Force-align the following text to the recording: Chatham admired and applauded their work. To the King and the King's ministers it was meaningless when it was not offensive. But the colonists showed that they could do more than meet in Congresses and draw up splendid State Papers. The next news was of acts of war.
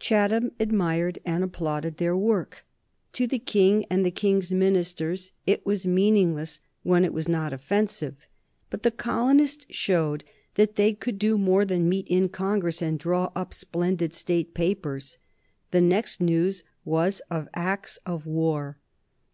Chatham 0.00 0.52
admired 0.58 1.18
and 1.22 1.44
applauded 1.44 1.98
their 1.98 2.16
work. 2.16 2.64
To 3.12 3.26
the 3.26 3.38
King 3.38 3.84
and 3.90 4.06
the 4.06 4.10
King's 4.10 4.50
ministers 4.50 5.32
it 5.46 5.66
was 5.66 5.86
meaningless 5.86 6.60
when 6.82 7.04
it 7.04 7.12
was 7.12 7.28
not 7.28 7.52
offensive. 7.52 8.16
But 8.70 8.84
the 8.84 8.90
colonists 8.90 9.66
showed 9.68 10.24
that 10.54 10.76
they 10.76 10.94
could 10.94 11.18
do 11.18 11.36
more 11.36 11.66
than 11.66 11.90
meet 11.90 12.08
in 12.08 12.30
Congresses 12.30 12.80
and 12.80 12.98
draw 12.98 13.30
up 13.36 13.52
splendid 13.52 14.14
State 14.14 14.54
Papers. 14.54 15.18
The 15.72 15.82
next 15.82 16.22
news 16.22 16.64
was 16.86 17.20
of 17.30 17.48
acts 17.52 17.98
of 18.06 18.24
war. 18.24 18.78